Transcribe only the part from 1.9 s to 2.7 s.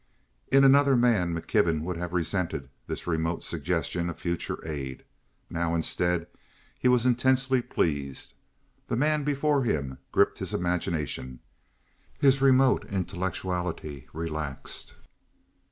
have resented